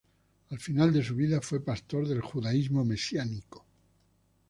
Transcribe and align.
Al 0.49 0.57
final 0.57 0.91
de 0.93 1.03
su 1.03 1.15
vida 1.15 1.41
fue 1.41 1.59
pastor 1.63 2.07
del 2.07 2.21
judaísmo 2.21 2.83
mesiánico. 2.83 3.67